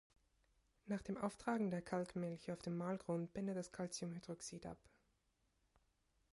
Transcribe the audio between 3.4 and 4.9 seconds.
das Calciumhydroxid ab.